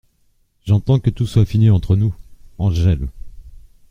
J’entends 0.65 0.97
que 0.97 1.11
tout 1.11 1.27
soit 1.27 1.45
fini 1.45 1.69
entre 1.69 1.95
nous!" 1.95 2.11
Angèle. 2.57 3.07